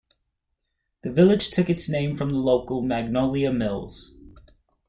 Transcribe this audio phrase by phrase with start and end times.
[1.03, 4.17] The village took its name from the local Magnolia Mills.